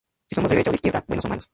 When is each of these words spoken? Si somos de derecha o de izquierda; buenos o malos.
Si 0.27 0.35
somos 0.35 0.49
de 0.49 0.55
derecha 0.55 0.71
o 0.71 0.71
de 0.71 0.75
izquierda; 0.77 1.03
buenos 1.07 1.25
o 1.25 1.29
malos. 1.29 1.49